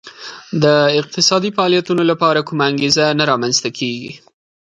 [0.63, 0.65] د
[0.99, 4.11] اقتصادي فعالیتونو لپاره کومه انګېزه نه رامنځته کېږي